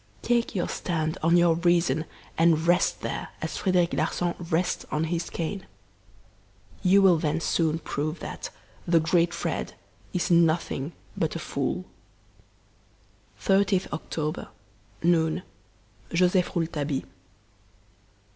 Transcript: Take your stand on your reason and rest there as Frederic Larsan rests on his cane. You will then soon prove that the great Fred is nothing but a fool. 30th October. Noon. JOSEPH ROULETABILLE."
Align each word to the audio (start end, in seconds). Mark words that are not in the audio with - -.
Take 0.23 0.55
your 0.55 0.67
stand 0.67 1.19
on 1.21 1.37
your 1.37 1.53
reason 1.57 2.05
and 2.35 2.65
rest 2.65 3.01
there 3.01 3.27
as 3.39 3.57
Frederic 3.57 3.93
Larsan 3.93 4.33
rests 4.49 4.83
on 4.89 5.03
his 5.03 5.29
cane. 5.29 5.67
You 6.81 7.03
will 7.03 7.19
then 7.19 7.39
soon 7.39 7.77
prove 7.77 8.19
that 8.19 8.49
the 8.87 8.99
great 8.99 9.31
Fred 9.31 9.75
is 10.11 10.31
nothing 10.31 10.93
but 11.15 11.35
a 11.35 11.39
fool. 11.39 11.85
30th 13.41 13.93
October. 13.93 14.47
Noon. 15.03 15.43
JOSEPH 16.11 16.55
ROULETABILLE." 16.55 17.07